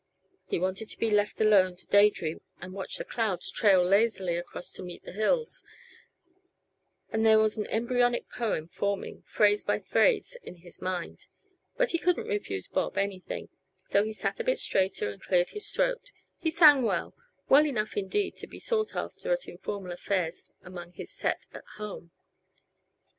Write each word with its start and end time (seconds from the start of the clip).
He 0.47 0.57
wanted 0.57 0.89
to 0.89 0.97
be 0.97 1.11
left 1.11 1.39
alone 1.39 1.75
to 1.75 1.85
day 1.85 2.09
dream 2.09 2.41
and 2.59 2.73
watch 2.73 2.97
the 2.97 3.05
clouds 3.05 3.51
trail 3.51 3.83
lazily 3.83 4.35
across 4.35 4.71
to 4.71 4.81
meet 4.81 5.03
the 5.03 5.11
hills; 5.11 5.63
and 7.11 7.23
there 7.23 7.37
was 7.37 7.55
an 7.57 7.67
embryonic 7.67 8.27
poem 8.27 8.67
forming, 8.67 9.21
phrase 9.27 9.63
by 9.63 9.77
phrase, 9.77 10.39
in 10.41 10.55
his 10.65 10.81
mind. 10.81 11.27
But 11.77 11.91
he 11.91 11.99
couldn't 11.99 12.25
refuse 12.25 12.67
Bob 12.67 12.97
anything, 12.97 13.49
so 13.91 14.03
he 14.03 14.11
sat 14.11 14.39
a 14.39 14.43
bit 14.43 14.57
straighter 14.57 15.07
and 15.11 15.21
cleared 15.21 15.51
his 15.51 15.69
throat. 15.69 16.09
He 16.39 16.49
sang 16.49 16.81
well 16.81 17.13
well 17.47 17.67
enough 17.67 17.95
indeed 17.95 18.37
to 18.37 18.47
be 18.47 18.57
sought 18.57 18.95
after 18.95 19.31
at 19.31 19.47
informal 19.47 19.91
affairs 19.91 20.51
among 20.63 20.93
his 20.93 21.11
set 21.13 21.45
at 21.53 21.65
home. 21.77 22.09